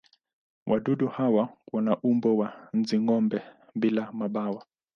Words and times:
Wadudu 0.67 1.07
hawa 1.07 1.49
wana 1.73 1.97
umbo 1.97 2.37
wa 2.37 2.69
nzi-gome 2.73 3.41
bila 3.75 4.11
mabawa. 4.11 4.65